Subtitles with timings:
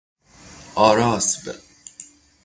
[0.77, 1.61] اراسب